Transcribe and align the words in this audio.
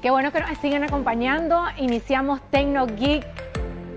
Qué 0.00 0.10
bueno 0.10 0.32
que 0.32 0.40
nos 0.40 0.56
siguen 0.56 0.84
acompañando. 0.84 1.62
Iniciamos 1.76 2.40
TecnoGeek. 2.50 3.26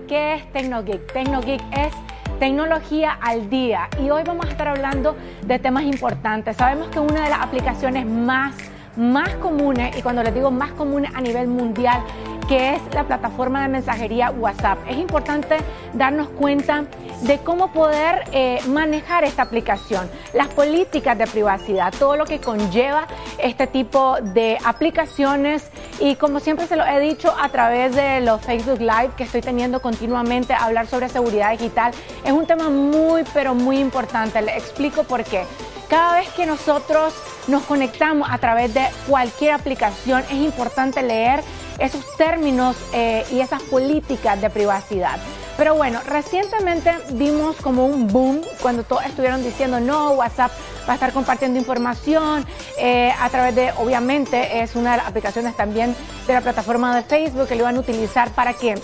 ¿Qué 0.06 0.34
es 0.34 0.52
TecnoGeek? 0.52 1.10
TecnoGeek 1.14 1.62
es 1.72 1.94
tecnología 2.38 3.12
al 3.12 3.48
día 3.48 3.88
y 3.98 4.10
hoy 4.10 4.24
vamos 4.26 4.44
a 4.44 4.50
estar 4.50 4.68
hablando 4.68 5.16
de 5.46 5.58
temas 5.58 5.84
importantes. 5.84 6.58
Sabemos 6.58 6.88
que 6.88 7.00
una 7.00 7.24
de 7.24 7.30
las 7.30 7.40
aplicaciones 7.40 8.04
más 8.04 8.54
más 8.96 9.30
comunes, 9.36 9.96
y 9.96 10.02
cuando 10.02 10.22
les 10.22 10.34
digo 10.34 10.50
más 10.50 10.72
comunes 10.72 11.10
a 11.14 11.20
nivel 11.20 11.48
mundial, 11.48 12.02
que 12.50 12.74
es 12.74 12.82
la 12.94 13.04
plataforma 13.04 13.62
de 13.62 13.68
mensajería 13.68 14.32
WhatsApp. 14.32 14.80
Es 14.88 14.96
importante 14.96 15.58
darnos 15.92 16.30
cuenta 16.30 16.84
de 17.22 17.38
cómo 17.38 17.72
poder 17.72 18.24
eh, 18.32 18.58
manejar 18.66 19.22
esta 19.22 19.42
aplicación, 19.42 20.10
las 20.34 20.48
políticas 20.48 21.16
de 21.16 21.28
privacidad, 21.28 21.94
todo 21.96 22.16
lo 22.16 22.24
que 22.24 22.40
conlleva 22.40 23.06
este 23.38 23.68
tipo 23.68 24.16
de 24.20 24.58
aplicaciones 24.64 25.70
y 26.00 26.16
como 26.16 26.40
siempre 26.40 26.66
se 26.66 26.74
lo 26.74 26.84
he 26.84 26.98
dicho 26.98 27.32
a 27.40 27.50
través 27.50 27.94
de 27.94 28.20
los 28.20 28.40
Facebook 28.40 28.80
Live 28.80 29.10
que 29.16 29.22
estoy 29.22 29.42
teniendo 29.42 29.80
continuamente 29.80 30.52
hablar 30.52 30.88
sobre 30.88 31.08
seguridad 31.08 31.52
digital, 31.52 31.92
es 32.24 32.32
un 32.32 32.48
tema 32.48 32.68
muy 32.68 33.22
pero 33.32 33.54
muy 33.54 33.78
importante. 33.78 34.42
Les 34.42 34.56
explico 34.56 35.04
por 35.04 35.22
qué. 35.22 35.44
Cada 35.88 36.18
vez 36.18 36.28
que 36.30 36.46
nosotros 36.46 37.14
nos 37.48 37.62
conectamos 37.62 38.28
a 38.30 38.38
través 38.38 38.72
de 38.74 38.86
cualquier 39.08 39.52
aplicación, 39.54 40.22
es 40.30 40.36
importante 40.36 41.02
leer 41.02 41.42
esos 41.80 42.04
términos 42.16 42.76
eh, 42.92 43.24
y 43.32 43.40
esas 43.40 43.62
políticas 43.62 44.40
de 44.40 44.50
privacidad. 44.50 45.18
Pero 45.56 45.74
bueno, 45.74 46.00
recientemente 46.06 46.94
vimos 47.10 47.56
como 47.56 47.86
un 47.86 48.06
boom 48.06 48.42
cuando 48.62 48.84
todos 48.84 49.04
estuvieron 49.04 49.42
diciendo 49.42 49.80
no, 49.80 50.12
WhatsApp 50.12 50.52
va 50.88 50.92
a 50.92 50.94
estar 50.94 51.12
compartiendo 51.12 51.58
información 51.58 52.46
eh, 52.78 53.12
a 53.18 53.28
través 53.28 53.54
de, 53.54 53.72
obviamente, 53.78 54.62
es 54.62 54.76
una 54.76 54.92
de 54.92 54.96
las 54.98 55.06
aplicaciones 55.06 55.56
también 55.56 55.94
de 56.26 56.32
la 56.32 56.40
plataforma 56.40 56.94
de 56.94 57.02
Facebook 57.02 57.48
que 57.48 57.56
lo 57.56 57.64
van 57.64 57.76
a 57.76 57.80
utilizar 57.80 58.30
para 58.30 58.54
que 58.54 58.74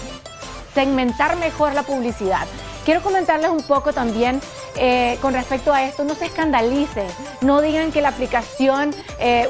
segmentar 0.74 1.36
mejor 1.36 1.72
la 1.72 1.82
publicidad. 1.82 2.46
Quiero 2.84 3.02
comentarles 3.02 3.50
un 3.50 3.62
poco 3.62 3.92
también 3.92 4.40
eh, 4.76 5.18
con 5.20 5.32
respecto 5.34 5.72
a 5.72 5.82
esto, 5.84 6.04
no 6.04 6.14
se 6.14 6.26
escandalicen, 6.26 7.08
no 7.40 7.60
digan 7.60 7.90
que 7.90 8.00
la 8.00 8.10
aplicación 8.10 8.94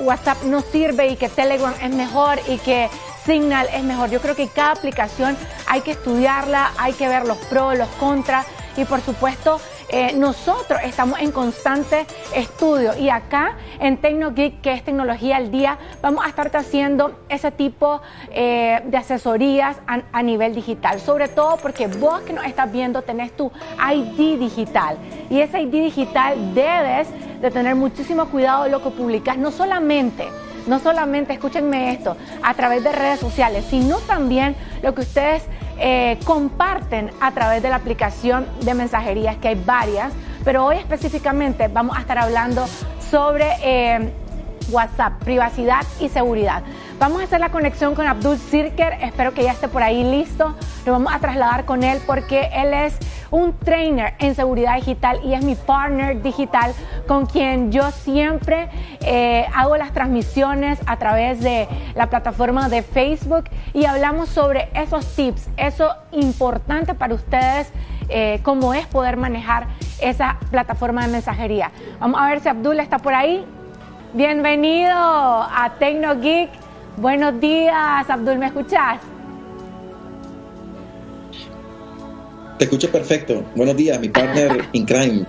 WhatsApp 0.02 0.42
no 0.44 0.62
sirve 0.62 1.08
y 1.08 1.16
que 1.16 1.28
Telegram 1.28 1.74
es 1.82 1.90
mejor 1.92 2.38
y 2.48 2.58
que 2.58 2.88
Signal 3.26 3.66
es 3.74 3.82
mejor. 3.82 4.08
Yo 4.08 4.20
creo 4.20 4.36
que 4.36 4.46
cada 4.46 4.70
aplicación 4.70 5.36
hay 5.66 5.80
que 5.80 5.90
estudiarla, 5.90 6.70
hay 6.78 6.92
que 6.92 7.08
ver 7.08 7.26
los 7.26 7.36
pros, 7.38 7.76
los 7.76 7.88
contras. 7.98 8.46
Y 8.76 8.84
por 8.84 9.00
supuesto 9.00 9.60
eh, 9.88 10.12
nosotros 10.14 10.80
estamos 10.84 11.18
en 11.18 11.32
constante 11.32 12.06
estudio. 12.34 12.96
Y 12.96 13.08
acá 13.08 13.56
en 13.80 13.96
TecnoGeek, 13.96 14.60
que 14.60 14.72
es 14.74 14.84
tecnología 14.84 15.38
al 15.38 15.50
día, 15.50 15.76
vamos 16.00 16.24
a 16.24 16.28
estar 16.28 16.56
haciendo 16.56 17.18
ese 17.28 17.50
tipo 17.50 18.00
eh, 18.30 18.80
de 18.84 18.96
asesorías 18.96 19.78
a, 19.86 20.22
nivel 20.22 20.54
digital, 20.54 21.00
sobre 21.00 21.28
todo 21.28 21.56
porque 21.56 21.88
vos 21.88 22.20
que 22.20 22.32
nos 22.32 22.44
estás 22.44 22.70
viendo 22.70 23.02
tenés 23.02 23.36
tu 23.36 23.50
ID 23.92 24.38
digital. 24.38 24.98
Y 25.30 25.40
ese 25.40 25.62
ID 25.62 25.72
digital 25.72 26.54
debes 26.54 27.08
de 27.40 27.50
tener 27.50 27.74
muchísimo 27.74 28.26
cuidado 28.26 28.64
de 28.64 28.70
lo 28.70 28.82
que 28.82 28.90
publicas, 28.90 29.36
no 29.36 29.50
solamente 29.50 30.28
no 30.66 30.78
solamente, 30.78 31.32
escúchenme 31.32 31.92
esto, 31.92 32.16
a 32.42 32.54
través 32.54 32.82
de 32.84 32.92
redes 32.92 33.20
sociales, 33.20 33.64
sino 33.68 33.98
también 33.98 34.56
lo 34.82 34.94
que 34.94 35.02
ustedes 35.02 35.44
eh, 35.78 36.18
comparten 36.24 37.10
a 37.20 37.32
través 37.32 37.62
de 37.62 37.68
la 37.70 37.76
aplicación 37.76 38.46
de 38.62 38.74
mensajerías, 38.74 39.36
que 39.36 39.48
hay 39.48 39.54
varias, 39.54 40.12
pero 40.44 40.64
hoy 40.64 40.76
específicamente 40.76 41.68
vamos 41.68 41.96
a 41.96 42.00
estar 42.00 42.18
hablando 42.18 42.66
sobre 43.10 43.46
eh, 43.62 44.12
WhatsApp, 44.70 45.22
privacidad 45.22 45.82
y 46.00 46.08
seguridad. 46.08 46.62
Vamos 46.98 47.20
a 47.20 47.24
hacer 47.24 47.40
la 47.40 47.50
conexión 47.50 47.94
con 47.94 48.06
Abdul 48.06 48.38
Sirker, 48.38 48.94
espero 49.02 49.34
que 49.34 49.42
ya 49.42 49.52
esté 49.52 49.68
por 49.68 49.82
ahí 49.82 50.02
listo. 50.02 50.54
Lo 50.86 50.92
vamos 50.92 51.12
a 51.12 51.18
trasladar 51.18 51.66
con 51.66 51.84
él 51.84 52.00
porque 52.06 52.48
él 52.54 52.72
es 52.72 52.96
un 53.30 53.52
trainer 53.58 54.14
en 54.18 54.34
seguridad 54.34 54.76
digital 54.76 55.20
y 55.22 55.34
es 55.34 55.44
mi 55.44 55.56
partner 55.56 56.22
digital 56.22 56.72
con 57.06 57.26
quien 57.26 57.70
yo 57.70 57.90
siempre 57.90 58.70
eh, 59.00 59.44
hago 59.54 59.76
las 59.76 59.92
transmisiones 59.92 60.78
a 60.86 60.96
través 60.96 61.42
de 61.42 61.68
la 61.94 62.08
plataforma 62.08 62.70
de 62.70 62.80
Facebook 62.82 63.44
y 63.74 63.84
hablamos 63.84 64.30
sobre 64.30 64.70
esos 64.72 65.06
tips, 65.14 65.50
eso 65.58 65.94
importante 66.12 66.94
para 66.94 67.12
ustedes, 67.12 67.70
eh, 68.08 68.40
cómo 68.42 68.72
es 68.72 68.86
poder 68.86 69.18
manejar 69.18 69.66
esa 70.00 70.38
plataforma 70.50 71.04
de 71.04 71.12
mensajería. 71.12 71.72
Vamos 72.00 72.18
a 72.22 72.26
ver 72.26 72.40
si 72.40 72.48
Abdul 72.48 72.80
está 72.80 72.98
por 72.98 73.12
ahí. 73.12 73.44
Bienvenido 74.14 74.94
a 74.96 75.74
TecnoGeek. 75.78 76.65
Buenos 76.96 77.38
días, 77.40 78.08
Abdul, 78.08 78.38
¿me 78.38 78.46
escuchas? 78.46 79.00
Te 82.58 82.64
escucho 82.64 82.90
perfecto. 82.90 83.44
Buenos 83.54 83.76
días, 83.76 84.00
mi 84.00 84.08
partner 84.08 84.66
in 84.72 84.86
crime. 84.86 85.26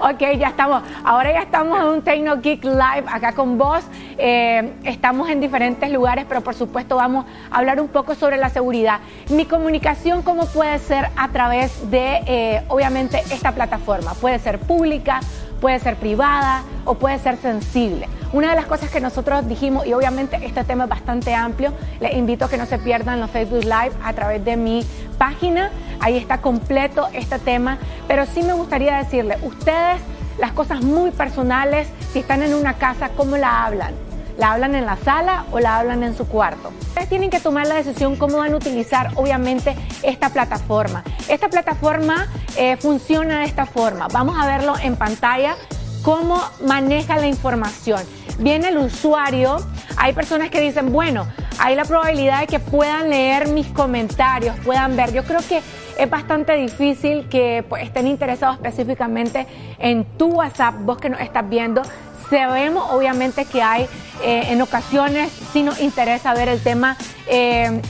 Ok, 0.00 0.20
ya 0.38 0.48
estamos. 0.48 0.82
Ahora 1.02 1.32
ya 1.32 1.40
estamos 1.40 1.80
en 1.80 1.86
un 1.86 2.02
Tecno 2.02 2.42
Geek 2.42 2.62
Live 2.62 3.04
acá 3.06 3.32
con 3.32 3.56
vos. 3.56 3.80
Eh, 4.18 4.74
estamos 4.84 5.30
en 5.30 5.40
diferentes 5.40 5.90
lugares, 5.90 6.26
pero 6.28 6.42
por 6.42 6.54
supuesto 6.54 6.96
vamos 6.96 7.24
a 7.50 7.56
hablar 7.56 7.80
un 7.80 7.88
poco 7.88 8.14
sobre 8.14 8.36
la 8.36 8.50
seguridad. 8.50 9.00
Mi 9.30 9.46
comunicación, 9.46 10.20
¿cómo 10.22 10.44
puede 10.44 10.78
ser 10.78 11.08
a 11.16 11.28
través 11.28 11.90
de, 11.90 12.20
eh, 12.26 12.62
obviamente, 12.68 13.22
esta 13.30 13.52
plataforma? 13.52 14.12
Puede 14.12 14.38
ser 14.38 14.58
pública, 14.58 15.20
puede 15.60 15.78
ser 15.78 15.96
privada 15.96 16.62
o 16.84 16.94
puede 16.94 17.18
ser 17.18 17.36
sensible. 17.36 18.08
Una 18.32 18.50
de 18.50 18.56
las 18.56 18.66
cosas 18.66 18.90
que 18.90 19.00
nosotros 19.00 19.48
dijimos, 19.48 19.86
y 19.86 19.94
obviamente 19.94 20.38
este 20.42 20.64
tema 20.64 20.84
es 20.84 20.90
bastante 20.90 21.34
amplio, 21.34 21.72
les 22.00 22.14
invito 22.14 22.44
a 22.44 22.48
que 22.50 22.58
no 22.58 22.66
se 22.66 22.78
pierdan 22.78 23.20
los 23.20 23.30
Facebook 23.30 23.64
Live 23.64 23.92
a 24.04 24.12
través 24.12 24.44
de 24.44 24.56
mi 24.56 24.84
página, 25.16 25.70
ahí 26.00 26.16
está 26.16 26.40
completo 26.40 27.08
este 27.12 27.38
tema, 27.38 27.78
pero 28.06 28.26
sí 28.26 28.42
me 28.42 28.52
gustaría 28.52 28.98
decirle, 28.98 29.38
ustedes 29.42 30.00
las 30.38 30.52
cosas 30.52 30.82
muy 30.82 31.10
personales, 31.10 31.88
si 32.12 32.20
están 32.20 32.42
en 32.42 32.54
una 32.54 32.74
casa, 32.74 33.10
¿cómo 33.16 33.36
la 33.36 33.64
hablan? 33.64 34.07
¿La 34.38 34.52
hablan 34.52 34.76
en 34.76 34.86
la 34.86 34.96
sala 34.96 35.46
o 35.50 35.58
la 35.58 35.80
hablan 35.80 36.04
en 36.04 36.16
su 36.16 36.28
cuarto? 36.28 36.70
Ustedes 36.80 37.08
tienen 37.08 37.28
que 37.28 37.40
tomar 37.40 37.66
la 37.66 37.74
decisión 37.74 38.14
cómo 38.14 38.38
van 38.38 38.52
a 38.52 38.56
utilizar, 38.56 39.10
obviamente, 39.16 39.74
esta 40.04 40.30
plataforma. 40.30 41.02
Esta 41.28 41.48
plataforma 41.48 42.28
eh, 42.56 42.76
funciona 42.76 43.40
de 43.40 43.46
esta 43.46 43.66
forma. 43.66 44.06
Vamos 44.12 44.36
a 44.38 44.46
verlo 44.46 44.74
en 44.80 44.94
pantalla, 44.94 45.56
cómo 46.02 46.40
maneja 46.64 47.16
la 47.16 47.26
información. 47.26 48.00
Viene 48.38 48.68
el 48.68 48.78
usuario, 48.78 49.56
hay 49.96 50.12
personas 50.12 50.50
que 50.50 50.60
dicen, 50.60 50.92
bueno, 50.92 51.26
hay 51.58 51.74
la 51.74 51.84
probabilidad 51.84 52.42
de 52.42 52.46
que 52.46 52.60
puedan 52.60 53.10
leer 53.10 53.48
mis 53.48 53.66
comentarios, 53.66 54.56
puedan 54.60 54.94
ver. 54.94 55.12
Yo 55.12 55.24
creo 55.24 55.40
que 55.48 55.60
es 55.98 56.08
bastante 56.08 56.54
difícil 56.54 57.28
que 57.28 57.64
pues, 57.68 57.82
estén 57.82 58.06
interesados 58.06 58.54
específicamente 58.58 59.48
en 59.80 60.04
tu 60.16 60.28
WhatsApp, 60.28 60.76
vos 60.82 60.98
que 60.98 61.10
nos 61.10 61.20
estás 61.20 61.48
viendo, 61.48 61.82
Sabemos 62.30 62.90
obviamente 62.90 63.44
que 63.44 63.62
hay 63.62 63.84
eh, 64.22 64.42
en 64.48 64.60
ocasiones, 64.60 65.30
si 65.52 65.62
nos 65.62 65.80
interesa 65.80 66.34
ver 66.34 66.48
el 66.48 66.60
tema 66.60 66.96
eh, 67.26 67.80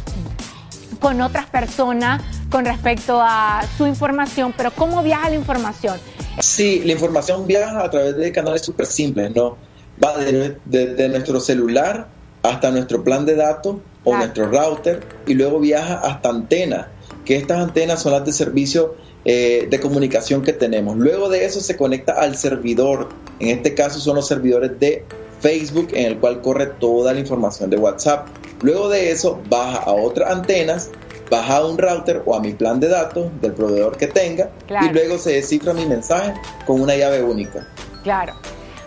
con 1.01 1.21
otras 1.21 1.47
personas 1.47 2.23
con 2.51 2.65
respecto 2.65 3.21
a 3.21 3.63
su 3.77 3.87
información, 3.87 4.55
pero 4.57 4.71
¿cómo 4.71 5.03
viaja 5.03 5.29
la 5.29 5.37
información? 5.37 5.99
Sí, 6.41 6.83
la 6.85 6.93
información 6.93 7.47
viaja 7.47 7.85
a 7.85 7.91
través 7.91 8.17
de 8.17 8.33
canales 8.33 8.63
súper 8.63 8.87
simples, 8.87 9.35
¿no? 9.35 9.57
Va 10.03 10.17
desde 10.17 11.09
nuestro 11.09 11.41
celular 11.41 12.07
hasta 12.43 12.71
nuestro 12.71 13.03
plan 13.03 13.27
de 13.27 13.35
datos 13.35 13.77
o 14.05 14.17
nuestro 14.17 14.47
router 14.47 15.07
y 15.27 15.35
luego 15.35 15.59
viaja 15.59 15.95
hasta 15.99 16.31
antenas, 16.31 16.87
que 17.25 17.37
estas 17.37 17.59
antenas 17.59 18.01
son 18.01 18.13
las 18.13 18.25
de 18.25 18.33
servicio 18.33 18.95
eh, 19.25 19.67
de 19.71 19.81
comunicación 19.81 20.43
que 20.43 20.53
tenemos. 20.53 20.97
Luego 20.97 21.29
de 21.29 21.45
eso 21.45 21.61
se 21.61 21.77
conecta 21.77 22.13
al 22.13 22.37
servidor, 22.37 23.09
en 23.41 23.49
este 23.49 23.75
caso 23.75 24.01
son 24.01 24.17
los 24.17 24.27
servidores 24.27 24.79
de 24.79 25.05
Facebook 25.41 25.89
en 25.93 26.07
el 26.07 26.19
cual 26.19 26.41
corre 26.41 26.67
toda 26.67 27.13
la 27.13 27.21
información 27.21 27.71
de 27.71 27.77
WhatsApp. 27.77 28.29
Luego 28.63 28.89
de 28.89 29.11
eso 29.11 29.41
baja 29.49 29.79
a 29.79 29.93
otras 29.93 30.31
antenas 30.31 30.91
baja 31.31 31.59
a 31.59 31.67
un 31.67 31.79
router 31.79 32.23
o 32.25 32.35
a 32.35 32.41
mi 32.41 32.53
plan 32.53 32.81
de 32.81 32.89
datos 32.89 33.31
del 33.41 33.53
proveedor 33.53 33.97
que 33.97 34.07
tenga 34.07 34.51
y 34.83 34.89
luego 34.91 35.19
se 35.19 35.33
descifra 35.33 35.73
mi 35.73 35.87
mensaje 35.87 36.35
con 36.67 36.81
una 36.81 36.97
llave 36.97 37.23
única. 37.23 37.67
Claro. 38.03 38.35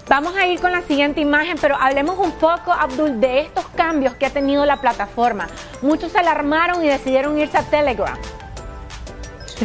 Vamos 0.07 0.35
a 0.35 0.45
ir 0.47 0.59
con 0.59 0.73
la 0.73 0.81
siguiente 0.81 1.21
imagen, 1.21 1.57
pero 1.61 1.77
hablemos 1.79 2.17
un 2.17 2.33
poco, 2.33 2.73
Abdul, 2.73 3.21
de 3.21 3.41
estos 3.41 3.65
cambios 3.75 4.13
que 4.15 4.25
ha 4.25 4.29
tenido 4.29 4.65
la 4.65 4.81
plataforma. 4.81 5.47
Muchos 5.81 6.11
se 6.11 6.19
alarmaron 6.19 6.83
y 6.83 6.89
decidieron 6.89 7.39
irse 7.39 7.57
a 7.57 7.63
Telegram. 7.63 8.17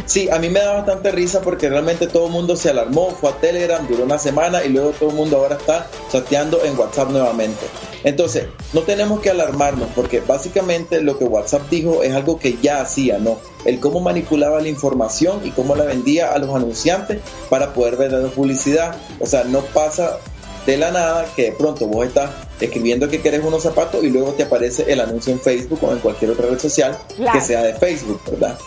Sí, 0.05 0.29
a 0.29 0.37
mí 0.39 0.49
me 0.49 0.59
da 0.59 0.73
bastante 0.73 1.11
risa 1.11 1.41
porque 1.41 1.69
realmente 1.69 2.07
todo 2.07 2.27
el 2.27 2.31
mundo 2.31 2.55
se 2.55 2.69
alarmó, 2.69 3.11
fue 3.11 3.31
a 3.31 3.33
Telegram, 3.37 3.85
duró 3.87 4.03
una 4.03 4.19
semana 4.19 4.63
y 4.63 4.69
luego 4.69 4.91
todo 4.91 5.09
el 5.09 5.15
mundo 5.15 5.37
ahora 5.37 5.55
está 5.55 5.87
chateando 6.11 6.63
en 6.63 6.77
WhatsApp 6.77 7.09
nuevamente. 7.09 7.65
Entonces, 8.03 8.45
no 8.73 8.81
tenemos 8.81 9.19
que 9.21 9.31
alarmarnos 9.31 9.89
porque 9.95 10.21
básicamente 10.21 11.01
lo 11.01 11.17
que 11.17 11.25
WhatsApp 11.25 11.69
dijo 11.69 12.03
es 12.03 12.13
algo 12.13 12.39
que 12.39 12.57
ya 12.61 12.81
hacía, 12.81 13.17
¿no? 13.17 13.37
El 13.65 13.79
cómo 13.79 13.99
manipulaba 13.99 14.61
la 14.61 14.69
información 14.69 15.41
y 15.43 15.51
cómo 15.51 15.75
la 15.75 15.83
vendía 15.83 16.33
a 16.33 16.37
los 16.37 16.55
anunciantes 16.55 17.19
para 17.49 17.73
poder 17.73 17.97
vender 17.97 18.27
publicidad. 18.29 18.95
O 19.19 19.25
sea, 19.25 19.43
no 19.43 19.61
pasa 19.61 20.17
de 20.65 20.77
la 20.77 20.91
nada 20.91 21.25
que 21.35 21.43
de 21.43 21.51
pronto 21.53 21.87
vos 21.87 22.05
estás 22.05 22.29
escribiendo 22.59 23.07
que 23.09 23.21
querés 23.21 23.43
unos 23.43 23.63
zapatos 23.63 24.03
y 24.03 24.09
luego 24.09 24.33
te 24.33 24.43
aparece 24.43 24.85
el 24.91 24.99
anuncio 24.99 25.31
en 25.31 25.39
Facebook 25.39 25.79
o 25.81 25.91
en 25.93 25.99
cualquier 25.99 26.31
otra 26.31 26.47
red 26.47 26.59
social 26.59 26.97
que 27.31 27.41
sea 27.41 27.63
de 27.63 27.73
Facebook, 27.73 28.21
¿verdad? 28.29 28.57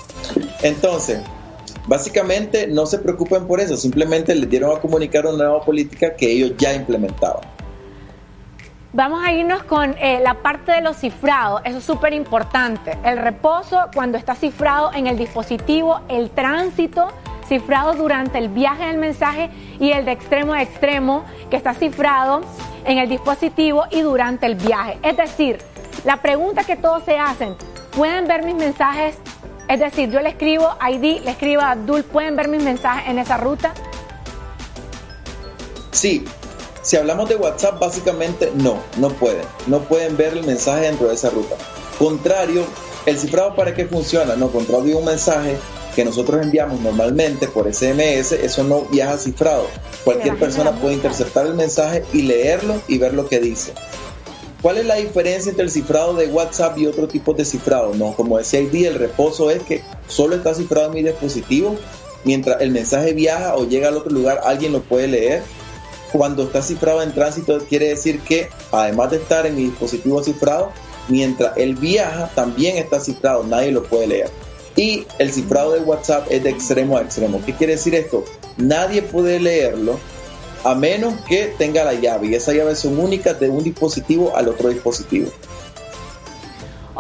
Entonces, 0.63 1.21
básicamente 1.87 2.67
no 2.67 2.87
se 2.87 2.99
preocupen 2.99 3.47
por 3.47 3.61
eso, 3.61 3.77
simplemente 3.77 4.35
les 4.35 4.49
dieron 4.49 4.77
a 4.77 4.81
comunicar 4.81 5.27
una 5.27 5.45
nueva 5.45 5.65
política 5.65 6.15
que 6.15 6.31
ellos 6.31 6.53
ya 6.59 6.75
implementaban. 6.75 7.43
Vamos 8.93 9.23
a 9.25 9.33
irnos 9.33 9.63
con 9.63 9.95
eh, 9.99 10.21
la 10.21 10.35
parte 10.35 10.73
de 10.73 10.81
los 10.81 10.97
cifrados, 10.97 11.63
eso 11.65 11.79
es 11.79 11.85
súper 11.85 12.13
importante. 12.13 12.99
El 13.05 13.19
reposo 13.19 13.79
cuando 13.95 14.19
está 14.19 14.35
cifrado 14.35 14.91
en 14.93 15.07
el 15.07 15.17
dispositivo, 15.17 16.01
el 16.09 16.31
tránsito 16.31 17.09
cifrado 17.47 17.95
durante 17.95 18.39
el 18.39 18.49
viaje 18.49 18.87
del 18.87 18.99
mensaje 18.99 19.51
y 19.79 19.91
el 19.91 20.05
de 20.05 20.13
extremo 20.13 20.53
a 20.53 20.63
extremo 20.63 21.25
que 21.51 21.57
está 21.57 21.75
cifrado 21.75 22.43
en 22.85 22.99
el 22.99 23.09
dispositivo 23.09 23.85
y 23.91 24.03
durante 24.03 24.47
el 24.47 24.55
viaje. 24.55 24.99
Es 25.03 25.17
decir, 25.17 25.59
la 26.05 26.19
pregunta 26.19 26.65
que 26.65 26.77
todos 26.77 27.05
se 27.05 27.19
hacen, 27.19 27.55
¿pueden 27.97 28.27
ver 28.27 28.45
mis 28.45 28.55
mensajes 28.55 29.17
es 29.71 29.79
decir, 29.79 30.11
yo 30.11 30.21
le 30.21 30.31
escribo 30.31 30.69
a 30.81 30.91
ID, 30.91 31.23
le 31.23 31.31
escribo 31.31 31.63
a 31.63 31.71
Abdul, 31.71 32.03
¿pueden 32.03 32.35
ver 32.35 32.49
mis 32.49 32.61
mensajes 32.61 33.09
en 33.09 33.21
esa 33.21 33.37
ruta? 33.37 33.73
Sí, 35.93 36.25
si 36.83 36.97
hablamos 36.97 37.29
de 37.29 37.37
WhatsApp, 37.37 37.79
básicamente 37.79 38.51
no, 38.57 38.79
no 38.97 39.11
pueden. 39.11 39.45
No 39.69 39.79
pueden 39.83 40.17
ver 40.17 40.33
el 40.33 40.45
mensaje 40.45 40.87
dentro 40.87 41.07
de 41.07 41.15
esa 41.15 41.31
ruta. 41.31 41.55
Contrario, 42.01 42.65
¿el 43.07 43.17
cifrado 43.17 43.55
para 43.55 43.73
qué 43.73 43.87
funciona? 43.87 44.35
No, 44.35 44.51
contrario 44.51 44.99
un 44.99 45.05
mensaje 45.05 45.57
que 45.95 46.05
nosotros 46.05 46.43
enviamos 46.43 46.81
normalmente 46.81 47.47
por 47.47 47.73
SMS, 47.73 48.33
eso 48.33 48.65
no 48.65 48.83
viaja 48.83 49.19
cifrado. 49.19 49.69
Cualquier 50.03 50.37
persona 50.37 50.73
puede 50.73 50.95
interceptar 50.95 51.47
el 51.47 51.55
mensaje 51.55 52.05
y 52.13 52.23
leerlo 52.23 52.83
y 52.89 52.99
ver 52.99 53.15
lo 53.15 53.29
que 53.29 53.39
dice. 53.39 53.73
¿Cuál 54.63 54.77
es 54.77 54.85
la 54.85 54.97
diferencia 54.97 55.51
entre 55.51 55.65
el 55.65 55.71
cifrado 55.71 56.15
de 56.15 56.27
WhatsApp 56.27 56.77
y 56.77 56.87
otro 56.87 57.09
tipo 57.09 57.33
de 57.33 57.47
cifrado? 57.47 57.95
No, 57.95 58.13
como 58.13 58.37
decía 58.37 58.61
ID, 58.61 58.87
el 58.87 58.95
reposo 58.97 59.51
es 59.51 59.63
que 59.63 59.83
solo 60.07 60.37
está 60.37 60.55
cifrado 60.55 60.89
en 60.89 60.95
mi 60.95 61.03
dispositivo. 61.03 61.77
Mientras 62.25 62.61
el 62.61 62.71
mensaje 62.71 63.15
viaja 63.15 63.57
o 63.57 63.67
llega 63.67 63.89
al 63.89 63.97
otro 63.97 64.11
lugar, 64.13 64.43
alguien 64.45 64.73
lo 64.73 64.83
puede 64.83 65.09
leer. 65.09 65.43
Cuando 66.13 66.43
está 66.43 66.61
cifrado 66.61 67.03
en 67.03 67.15
tránsito, 67.15 67.59
quiere 67.69 67.89
decir 67.89 68.21
que 68.21 68.51
además 68.71 69.13
de 69.13 69.17
estar 69.17 69.47
en 69.47 69.57
mi 69.57 69.65
dispositivo 69.65 70.23
cifrado, 70.23 70.73
mientras 71.09 71.57
él 71.57 71.77
viaja, 71.77 72.31
también 72.35 72.77
está 72.77 73.01
cifrado, 73.01 73.45
nadie 73.45 73.73
lo 73.73 73.85
puede 73.85 74.09
leer. 74.09 74.31
Y 74.77 75.07
el 75.19 75.33
cifrado 75.33 75.73
de 75.73 75.81
WhatsApp 75.81 76.27
es 76.31 76.43
de 76.45 76.51
extremo 76.51 76.99
a 76.99 77.03
extremo. 77.03 77.41
¿Qué 77.47 77.55
quiere 77.55 77.75
decir 77.75 77.95
esto? 77.95 78.25
Nadie 78.59 79.01
puede 79.01 79.41
leerlo 79.41 79.99
a 80.65 80.75
menos 80.75 81.15
que 81.23 81.55
tenga 81.59 81.85
la 81.85 81.95
llave 81.95 82.29
y 82.29 82.35
esas 82.35 82.55
llaves 82.55 82.81
son 82.81 82.99
únicas 82.99 83.39
de 83.41 83.49
un 83.49 83.63
dispositivo 83.63 84.37
al 84.37 84.49
otro 84.49 84.69
dispositivo. 84.69 85.31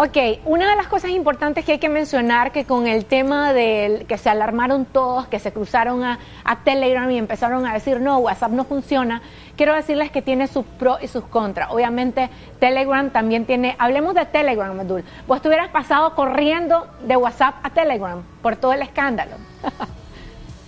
Ok, 0.02 0.16
una 0.46 0.70
de 0.70 0.76
las 0.76 0.86
cosas 0.86 1.10
importantes 1.10 1.62
que 1.64 1.72
hay 1.72 1.78
que 1.78 1.90
mencionar 1.90 2.52
que 2.52 2.64
con 2.64 2.86
el 2.86 3.04
tema 3.04 3.52
del 3.52 4.06
que 4.06 4.16
se 4.16 4.30
alarmaron 4.30 4.86
todos, 4.86 5.26
que 5.26 5.38
se 5.38 5.52
cruzaron 5.52 6.04
a, 6.04 6.18
Telegram 6.64 7.10
y 7.10 7.18
empezaron 7.18 7.66
a 7.66 7.74
decir 7.74 8.00
no, 8.00 8.16
WhatsApp 8.18 8.52
no 8.52 8.64
funciona, 8.64 9.20
quiero 9.56 9.74
decirles 9.74 10.10
que 10.10 10.22
tiene 10.22 10.46
sus 10.46 10.64
pros 10.64 11.02
y 11.02 11.08
sus 11.08 11.24
contras. 11.24 11.68
Obviamente 11.70 12.30
Telegram 12.60 13.10
también 13.10 13.44
tiene, 13.44 13.76
hablemos 13.78 14.14
de 14.14 14.24
Telegram, 14.24 14.78
Abdul, 14.80 15.04
vos 15.26 15.42
te 15.42 15.48
hubieras 15.48 15.68
pasado 15.68 16.14
corriendo 16.14 16.86
de 17.06 17.16
WhatsApp 17.16 17.56
a 17.62 17.68
Telegram 17.68 18.22
por 18.40 18.56
todo 18.56 18.72
el 18.72 18.80
escándalo. 18.80 19.36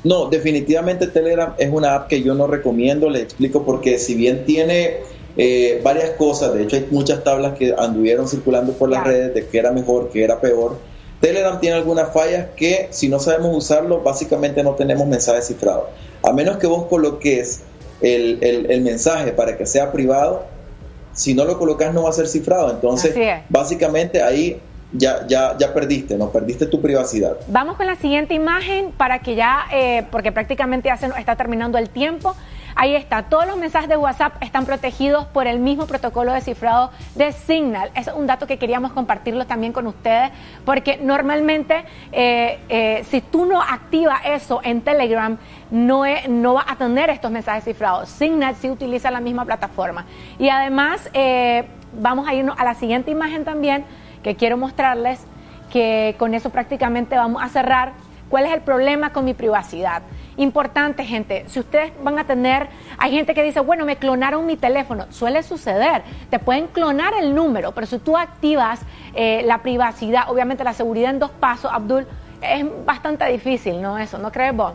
No, 0.04 0.26
definitivamente 0.26 1.06
Telegram 1.06 1.54
es 1.58 1.70
una 1.70 1.94
app 1.94 2.08
que 2.08 2.22
yo 2.22 2.34
no 2.34 2.46
recomiendo, 2.46 3.08
le 3.08 3.20
explico 3.20 3.64
porque 3.64 3.98
si 3.98 4.14
bien 4.14 4.44
tiene 4.44 4.98
eh, 5.36 5.80
varias 5.82 6.10
cosas, 6.10 6.54
de 6.54 6.64
hecho 6.64 6.76
hay 6.76 6.88
muchas 6.90 7.22
tablas 7.22 7.56
que 7.56 7.74
anduvieron 7.76 8.28
circulando 8.28 8.72
por 8.72 8.88
las 8.88 9.04
redes 9.04 9.32
de 9.34 9.46
que 9.46 9.58
era 9.58 9.70
mejor, 9.70 10.10
que 10.10 10.24
era 10.24 10.40
peor, 10.40 10.78
Telegram 11.20 11.60
tiene 11.60 11.76
algunas 11.76 12.12
fallas 12.12 12.48
que 12.56 12.88
si 12.90 13.08
no 13.08 13.20
sabemos 13.20 13.56
usarlo, 13.56 14.00
básicamente 14.00 14.64
no 14.64 14.72
tenemos 14.72 15.06
mensajes 15.06 15.46
cifrados. 15.46 15.84
A 16.20 16.32
menos 16.32 16.56
que 16.56 16.66
vos 16.66 16.86
coloques 16.88 17.60
el, 18.00 18.38
el, 18.42 18.80
mensaje 18.80 19.30
para 19.30 19.56
que 19.56 19.64
sea 19.64 19.92
privado, 19.92 20.46
si 21.12 21.34
no 21.34 21.44
lo 21.44 21.60
colocas 21.60 21.94
no 21.94 22.02
va 22.02 22.10
a 22.10 22.12
ser 22.12 22.26
cifrado. 22.26 22.72
Entonces, 22.72 23.14
básicamente 23.48 24.20
ahí 24.20 24.60
ya, 24.92 25.26
ya, 25.26 25.56
ya 25.58 25.72
perdiste, 25.72 26.16
¿no? 26.16 26.30
Perdiste 26.30 26.66
tu 26.66 26.80
privacidad. 26.80 27.36
Vamos 27.48 27.76
con 27.76 27.86
la 27.86 27.96
siguiente 27.96 28.34
imagen 28.34 28.92
para 28.92 29.20
que 29.20 29.34
ya, 29.34 29.64
eh, 29.72 30.04
porque 30.10 30.32
prácticamente 30.32 30.88
ya 30.88 30.96
se 30.96 31.06
está 31.18 31.36
terminando 31.36 31.78
el 31.78 31.88
tiempo. 31.88 32.36
Ahí 32.74 32.94
está, 32.94 33.24
todos 33.24 33.46
los 33.46 33.58
mensajes 33.58 33.88
de 33.88 33.98
WhatsApp 33.98 34.42
están 34.42 34.64
protegidos 34.64 35.26
por 35.26 35.46
el 35.46 35.58
mismo 35.58 35.86
protocolo 35.86 36.32
de 36.32 36.40
cifrado 36.40 36.90
de 37.14 37.32
Signal. 37.32 37.90
Es 37.94 38.08
un 38.08 38.26
dato 38.26 38.46
que 38.46 38.58
queríamos 38.58 38.92
compartirlo 38.92 39.46
también 39.46 39.74
con 39.74 39.86
ustedes, 39.86 40.30
porque 40.64 40.96
normalmente 40.96 41.84
eh, 42.12 42.58
eh, 42.70 43.04
si 43.10 43.20
tú 43.20 43.44
no 43.44 43.60
activas 43.60 44.20
eso 44.24 44.60
en 44.64 44.80
Telegram, 44.80 45.36
no, 45.70 46.04
no 46.28 46.54
va 46.54 46.64
a 46.66 46.76
tener 46.76 47.10
estos 47.10 47.30
mensajes 47.30 47.64
cifrados. 47.64 48.08
Signal 48.08 48.56
sí 48.56 48.70
utiliza 48.70 49.10
la 49.10 49.20
misma 49.20 49.44
plataforma. 49.44 50.06
Y 50.38 50.48
además, 50.48 51.10
vamos 51.92 52.26
a 52.26 52.34
irnos 52.34 52.58
a 52.58 52.64
la 52.64 52.74
siguiente 52.74 53.10
imagen 53.10 53.44
también 53.44 53.84
que 54.22 54.36
quiero 54.36 54.56
mostrarles 54.56 55.20
que 55.72 56.14
con 56.18 56.34
eso 56.34 56.50
prácticamente 56.50 57.16
vamos 57.16 57.42
a 57.42 57.48
cerrar. 57.48 57.92
¿Cuál 58.28 58.46
es 58.46 58.52
el 58.52 58.60
problema 58.62 59.12
con 59.12 59.24
mi 59.24 59.34
privacidad? 59.34 60.02
Importante, 60.38 61.04
gente, 61.04 61.44
si 61.48 61.60
ustedes 61.60 61.92
van 62.02 62.18
a 62.18 62.26
tener, 62.26 62.68
hay 62.96 63.12
gente 63.12 63.34
que 63.34 63.42
dice, 63.42 63.60
bueno, 63.60 63.84
me 63.84 63.96
clonaron 63.96 64.46
mi 64.46 64.56
teléfono, 64.56 65.04
suele 65.10 65.42
suceder, 65.42 66.02
te 66.30 66.38
pueden 66.38 66.68
clonar 66.68 67.12
el 67.20 67.34
número, 67.34 67.72
pero 67.72 67.86
si 67.86 67.98
tú 67.98 68.16
activas 68.16 68.80
eh, 69.14 69.42
la 69.44 69.58
privacidad, 69.58 70.30
obviamente 70.30 70.64
la 70.64 70.72
seguridad 70.72 71.10
en 71.10 71.18
dos 71.18 71.30
pasos, 71.30 71.70
Abdul, 71.70 72.06
es 72.40 72.64
bastante 72.86 73.26
difícil, 73.30 73.82
¿no? 73.82 73.98
Eso, 73.98 74.16
¿no 74.16 74.32
crees 74.32 74.56
vos? 74.56 74.72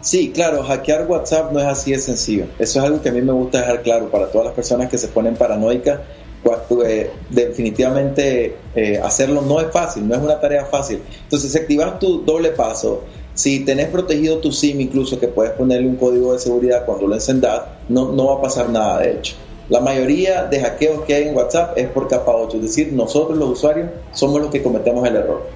Sí, 0.00 0.32
claro, 0.32 0.62
hackear 0.64 1.06
WhatsApp 1.06 1.52
no 1.52 1.60
es 1.60 1.66
así 1.66 1.92
de 1.92 1.98
sencillo. 1.98 2.46
Eso 2.58 2.78
es 2.78 2.84
algo 2.84 3.02
que 3.02 3.08
a 3.08 3.12
mí 3.12 3.22
me 3.22 3.32
gusta 3.32 3.58
dejar 3.58 3.82
claro 3.82 4.08
para 4.08 4.28
todas 4.30 4.46
las 4.46 4.54
personas 4.54 4.88
que 4.88 4.98
se 4.98 5.08
ponen 5.08 5.36
paranoicas 5.36 6.00
eh, 6.86 7.10
definitivamente 7.30 8.56
eh, 8.74 9.00
hacerlo 9.02 9.42
no 9.42 9.60
es 9.60 9.70
fácil, 9.70 10.06
no 10.06 10.14
es 10.14 10.20
una 10.20 10.40
tarea 10.40 10.64
fácil. 10.66 11.02
Entonces, 11.24 11.52
si 11.52 11.58
activas 11.58 11.98
tu 11.98 12.22
doble 12.22 12.50
paso, 12.50 13.02
si 13.34 13.64
tenés 13.64 13.88
protegido 13.88 14.38
tu 14.38 14.52
SIM, 14.52 14.80
incluso 14.80 15.20
que 15.20 15.28
puedes 15.28 15.52
ponerle 15.52 15.88
un 15.88 15.96
código 15.96 16.32
de 16.32 16.38
seguridad 16.38 16.84
cuando 16.86 17.06
lo 17.06 17.14
encendas, 17.14 17.62
no, 17.88 18.12
no 18.12 18.26
va 18.26 18.34
a 18.36 18.42
pasar 18.42 18.70
nada, 18.70 19.00
de 19.00 19.12
hecho. 19.12 19.34
La 19.68 19.80
mayoría 19.80 20.44
de 20.44 20.60
hackeos 20.60 21.02
que 21.04 21.14
hay 21.14 21.28
en 21.28 21.36
WhatsApp 21.36 21.76
es 21.76 21.88
por 21.88 22.08
capa 22.08 22.32
8, 22.32 22.56
es 22.58 22.62
decir, 22.62 22.92
nosotros 22.92 23.36
los 23.36 23.50
usuarios 23.50 23.90
somos 24.12 24.40
los 24.40 24.50
que 24.50 24.62
cometemos 24.62 25.06
el 25.06 25.16
error. 25.16 25.46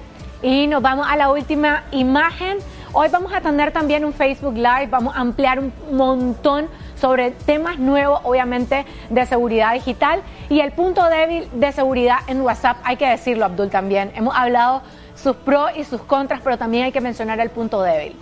Y 0.43 0.67
nos 0.67 0.81
vamos 0.81 1.07
a 1.09 1.15
la 1.15 1.31
última 1.31 1.85
imagen. 1.91 2.57
Hoy 2.93 3.07
vamos 3.09 3.31
a 3.33 3.39
tener 3.39 3.71
también 3.71 4.03
un 4.03 4.11
Facebook 4.11 4.55
Live, 4.55 4.87
vamos 4.89 5.15
a 5.15 5.21
ampliar 5.21 5.59
un 5.59 5.71
montón 5.91 6.67
sobre 7.01 7.31
temas 7.31 7.79
nuevos, 7.79 8.21
obviamente, 8.23 8.85
de 9.09 9.25
seguridad 9.25 9.73
digital. 9.73 10.21
Y 10.49 10.59
el 10.61 10.71
punto 10.71 11.03
débil 11.09 11.49
de 11.53 11.71
seguridad 11.71 12.19
en 12.27 12.41
WhatsApp, 12.41 12.77
hay 12.83 12.95
que 12.95 13.07
decirlo, 13.07 13.45
Abdul, 13.45 13.69
también. 13.69 14.11
Hemos 14.15 14.35
hablado 14.35 14.83
sus 15.21 15.35
pros 15.35 15.71
y 15.75 15.83
sus 15.83 16.01
contras, 16.01 16.41
pero 16.43 16.57
también 16.57 16.85
hay 16.85 16.91
que 16.91 17.01
mencionar 17.01 17.39
el 17.39 17.49
punto 17.49 17.81
débil. 17.81 18.15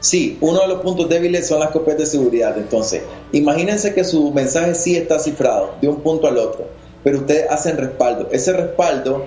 Sí, 0.00 0.38
uno 0.40 0.60
de 0.60 0.68
los 0.68 0.82
puntos 0.82 1.08
débiles 1.08 1.46
son 1.46 1.60
las 1.60 1.70
copias 1.70 1.98
de 1.98 2.06
seguridad. 2.06 2.56
Entonces, 2.56 3.02
imagínense 3.32 3.94
que 3.94 4.04
su 4.04 4.32
mensaje 4.32 4.74
sí 4.74 4.96
está 4.96 5.18
cifrado 5.18 5.74
de 5.80 5.88
un 5.88 6.00
punto 6.00 6.26
al 6.26 6.38
otro, 6.38 6.66
pero 7.04 7.18
ustedes 7.18 7.48
hacen 7.50 7.76
respaldo. 7.76 8.28
Ese 8.32 8.52
respaldo, 8.52 9.26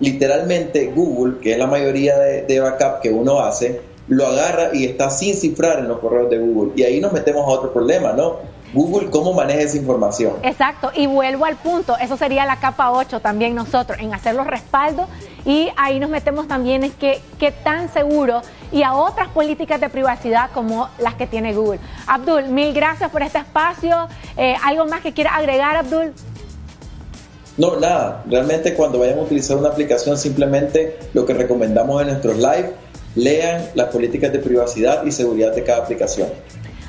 literalmente 0.00 0.86
Google, 0.94 1.38
que 1.40 1.52
es 1.52 1.58
la 1.58 1.66
mayoría 1.66 2.18
de, 2.18 2.42
de 2.42 2.60
backup 2.60 3.00
que 3.02 3.10
uno 3.10 3.40
hace, 3.40 3.80
lo 4.08 4.26
agarra 4.26 4.74
y 4.74 4.84
está 4.84 5.10
sin 5.10 5.34
cifrar 5.34 5.80
en 5.80 5.88
los 5.88 5.98
correos 5.98 6.30
de 6.30 6.38
Google. 6.38 6.72
Y 6.76 6.84
ahí 6.84 7.00
nos 7.00 7.12
metemos 7.12 7.44
a 7.44 7.48
otro 7.48 7.72
problema, 7.72 8.12
¿no? 8.12 8.36
Google 8.72 9.10
cómo 9.10 9.32
maneja 9.32 9.60
esa 9.60 9.76
información. 9.76 10.34
Exacto, 10.42 10.90
y 10.94 11.06
vuelvo 11.06 11.44
al 11.44 11.56
punto, 11.56 11.96
eso 11.98 12.16
sería 12.16 12.44
la 12.44 12.56
capa 12.56 12.90
8 12.90 13.20
también 13.20 13.54
nosotros, 13.54 13.98
en 14.00 14.12
hacer 14.12 14.34
los 14.34 14.46
respaldos 14.46 15.06
y 15.44 15.68
ahí 15.76 16.00
nos 16.00 16.10
metemos 16.10 16.48
también 16.48 16.82
en 16.82 16.90
qué, 16.90 17.20
qué 17.38 17.52
tan 17.52 17.90
seguro 17.92 18.42
y 18.72 18.82
a 18.82 18.94
otras 18.94 19.28
políticas 19.28 19.80
de 19.80 19.88
privacidad 19.88 20.50
como 20.52 20.88
las 20.98 21.14
que 21.14 21.26
tiene 21.26 21.54
Google. 21.54 21.78
Abdul, 22.06 22.48
mil 22.48 22.74
gracias 22.74 23.10
por 23.10 23.22
este 23.22 23.38
espacio. 23.38 24.08
Eh, 24.36 24.56
¿Algo 24.64 24.86
más 24.86 25.00
que 25.00 25.12
quiera 25.14 25.36
agregar, 25.36 25.76
Abdul? 25.76 26.12
No, 27.56 27.76
nada. 27.76 28.24
Realmente 28.28 28.74
cuando 28.74 28.98
vayan 28.98 29.18
a 29.18 29.22
utilizar 29.22 29.56
una 29.56 29.68
aplicación, 29.68 30.18
simplemente 30.18 30.98
lo 31.14 31.24
que 31.24 31.32
recomendamos 31.32 32.02
en 32.02 32.08
nuestros 32.08 32.36
live, 32.36 32.74
lean 33.16 33.64
las 33.74 33.88
políticas 33.88 34.32
de 34.32 34.38
privacidad 34.38 35.04
y 35.04 35.10
seguridad 35.10 35.52
de 35.52 35.64
cada 35.64 35.82
aplicación. 35.82 36.28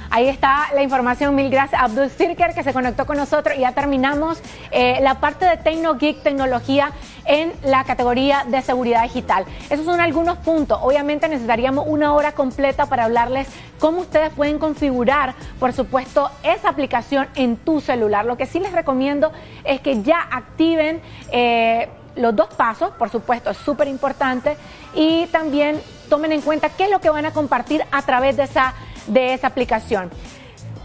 Ahí 0.10 0.29
está 0.29 0.67
la 0.74 0.84
información. 0.84 1.36
Mil 1.36 1.50
gracias 1.50 1.81
Abdul 1.81 2.10
Sirker 2.10 2.53
que 2.53 2.63
se 2.63 2.72
conectó 2.72 3.05
con 3.05 3.17
nosotros 3.17 3.57
y 3.57 3.62
ya 3.62 3.74
terminamos 3.74 4.39
eh, 4.72 5.00
la 5.01 5.19
parte 5.19 5.46
de 5.46 5.57
TecnoGeek 5.57 6.24
Tecnología 6.24 6.91
en 7.25 7.51
la 7.63 7.84
categoría 7.84 8.46
de 8.48 8.62
seguridad 8.62 9.03
digital. 9.03 9.46
Esos 9.69 9.86
son 9.86 10.00
algunos 10.00 10.38
puntos. 10.38 10.79
Obviamente 10.81 11.27
necesitaríamos 11.27 11.86
una 11.88 12.13
hora 12.13 12.31
completa 12.31 12.86
para 12.86 13.05
hablarles 13.05 13.48
cómo 13.79 14.00
ustedes 14.00 14.31
pueden 14.31 14.60
configurar, 14.60 15.36
por 15.60 15.74
supuesto, 15.74 16.31
esa 16.43 16.69
aplicación 16.69 17.27
en 17.36 17.57
tu 17.57 17.81
celular. 17.81 18.25
Lo 18.25 18.38
que 18.38 18.46
sí 18.46 18.60
les 18.60 18.72
recomiendo 18.72 19.31
es 19.65 19.81
que 19.81 20.01
ya 20.03 20.22
activen 20.31 21.01
eh, 21.31 21.89
los 22.15 22.36
dos 22.36 22.48
pasos, 22.55 22.91
por 22.98 23.10
supuesto, 23.10 23.51
es 23.51 23.57
súper 23.57 23.88
importante, 23.88 24.55
y 24.96 25.27
también 25.27 25.79
tomen 26.09 26.31
en 26.31 26.41
cuenta 26.41 26.69
qué 26.69 26.85
es 26.85 26.91
lo 26.91 26.99
que 26.99 27.09
van 27.09 27.25
a 27.25 27.31
compartir 27.31 27.83
a 27.91 28.01
través 28.01 28.37
de 28.37 28.43
esa 28.43 28.73
de 29.07 29.33
esa 29.33 29.47
aplicación. 29.47 30.11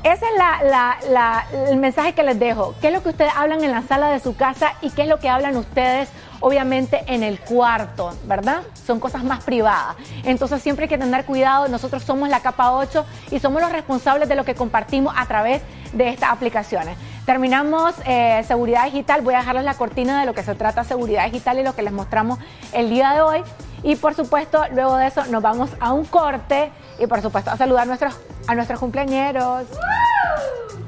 Ese 0.02 0.24
es 0.24 1.70
el 1.70 1.76
mensaje 1.76 2.12
que 2.12 2.24
les 2.24 2.38
dejo. 2.38 2.74
¿Qué 2.80 2.88
es 2.88 2.92
lo 2.92 3.04
que 3.04 3.10
ustedes 3.10 3.32
hablan 3.36 3.62
en 3.62 3.70
la 3.70 3.82
sala 3.82 4.08
de 4.08 4.18
su 4.18 4.34
casa 4.34 4.72
y 4.82 4.90
qué 4.90 5.02
es 5.02 5.08
lo 5.08 5.20
que 5.20 5.28
hablan 5.28 5.56
ustedes, 5.56 6.08
obviamente, 6.40 7.04
en 7.06 7.22
el 7.22 7.38
cuarto, 7.38 8.12
¿verdad? 8.24 8.62
Son 8.84 8.98
cosas 8.98 9.22
más 9.22 9.44
privadas. 9.44 9.94
Entonces 10.24 10.60
siempre 10.60 10.86
hay 10.86 10.88
que 10.88 10.98
tener 10.98 11.24
cuidado. 11.24 11.68
Nosotros 11.68 12.02
somos 12.02 12.28
la 12.28 12.40
capa 12.40 12.72
8 12.72 13.06
y 13.30 13.38
somos 13.38 13.62
los 13.62 13.70
responsables 13.70 14.28
de 14.28 14.34
lo 14.34 14.44
que 14.44 14.56
compartimos 14.56 15.14
a 15.16 15.24
través 15.26 15.62
de 15.92 16.08
estas 16.08 16.30
aplicaciones. 16.30 16.96
Terminamos 17.24 17.94
eh, 18.04 18.42
seguridad 18.48 18.86
digital. 18.86 19.20
Voy 19.20 19.34
a 19.34 19.38
dejarles 19.38 19.64
la 19.64 19.74
cortina 19.74 20.18
de 20.18 20.26
lo 20.26 20.34
que 20.34 20.42
se 20.42 20.56
trata 20.56 20.82
seguridad 20.82 21.26
digital 21.26 21.60
y 21.60 21.62
lo 21.62 21.76
que 21.76 21.82
les 21.82 21.92
mostramos 21.92 22.40
el 22.72 22.90
día 22.90 23.12
de 23.14 23.20
hoy. 23.20 23.42
Y 23.82 23.96
por 23.96 24.14
supuesto, 24.14 24.62
luego 24.72 24.96
de 24.96 25.08
eso 25.08 25.24
nos 25.26 25.42
vamos 25.42 25.70
a 25.80 25.92
un 25.92 26.04
corte 26.04 26.70
y 26.98 27.06
por 27.06 27.20
supuesto 27.20 27.50
a 27.50 27.56
saludar 27.56 27.82
a 27.82 27.86
nuestros, 27.86 28.14
a 28.46 28.54
nuestros 28.54 28.78
cumpleañeros. 28.78 29.66
La 29.70 30.81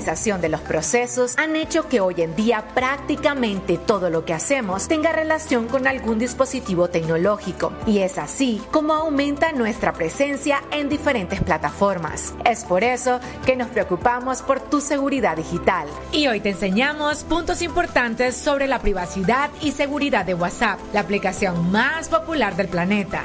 de 0.00 0.48
los 0.48 0.60
procesos 0.62 1.36
han 1.36 1.56
hecho 1.56 1.86
que 1.88 2.00
hoy 2.00 2.22
en 2.22 2.34
día 2.34 2.64
prácticamente 2.74 3.76
todo 3.76 4.08
lo 4.08 4.24
que 4.24 4.32
hacemos 4.32 4.88
tenga 4.88 5.12
relación 5.12 5.66
con 5.68 5.86
algún 5.86 6.18
dispositivo 6.18 6.88
tecnológico 6.88 7.72
y 7.86 7.98
es 7.98 8.16
así 8.16 8.62
como 8.70 8.94
aumenta 8.94 9.52
nuestra 9.52 9.92
presencia 9.92 10.62
en 10.72 10.88
diferentes 10.88 11.42
plataformas. 11.42 12.34
Es 12.44 12.64
por 12.64 12.82
eso 12.82 13.20
que 13.44 13.56
nos 13.56 13.68
preocupamos 13.68 14.42
por 14.42 14.60
tu 14.60 14.80
seguridad 14.80 15.36
digital. 15.36 15.86
Y 16.12 16.28
hoy 16.28 16.40
te 16.40 16.50
enseñamos 16.50 17.22
puntos 17.24 17.60
importantes 17.60 18.36
sobre 18.36 18.66
la 18.66 18.80
privacidad 18.80 19.50
y 19.60 19.72
seguridad 19.72 20.24
de 20.24 20.34
WhatsApp, 20.34 20.78
la 20.94 21.00
aplicación 21.00 21.70
más 21.70 22.08
popular 22.08 22.56
del 22.56 22.68
planeta. 22.68 23.24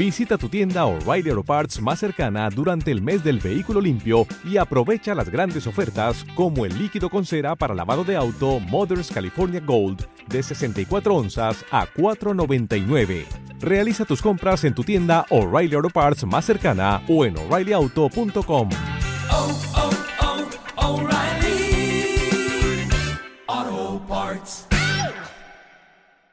Visita 0.00 0.38
tu 0.38 0.48
tienda 0.48 0.86
O'Reilly 0.86 1.28
Auto 1.28 1.42
Parts 1.42 1.78
más 1.78 1.98
cercana 1.98 2.48
durante 2.48 2.90
el 2.90 3.02
mes 3.02 3.22
del 3.22 3.38
vehículo 3.38 3.82
limpio 3.82 4.26
y 4.42 4.56
aprovecha 4.56 5.14
las 5.14 5.28
grandes 5.28 5.66
ofertas 5.66 6.24
como 6.34 6.64
el 6.64 6.78
líquido 6.78 7.10
con 7.10 7.26
cera 7.26 7.54
para 7.54 7.74
lavado 7.74 8.02
de 8.02 8.16
auto 8.16 8.60
Mothers 8.60 9.10
California 9.10 9.60
Gold 9.60 10.06
de 10.26 10.42
64 10.42 11.14
onzas 11.14 11.66
a 11.70 11.86
4.99. 11.86 13.26
Realiza 13.60 14.06
tus 14.06 14.22
compras 14.22 14.64
en 14.64 14.74
tu 14.74 14.84
tienda 14.84 15.26
O'Reilly 15.28 15.74
Auto 15.74 15.90
Parts 15.90 16.24
más 16.24 16.46
cercana 16.46 17.02
o 17.06 17.26
en 17.26 17.36
o'ReillyAuto.com. 17.36 18.70